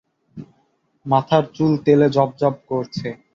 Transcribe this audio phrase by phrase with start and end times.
[1.05, 3.07] মাথার চুল তেলে জবজব করছে।